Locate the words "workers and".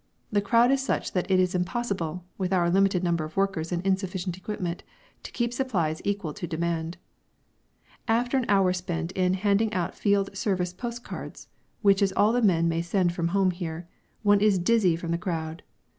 3.37-3.85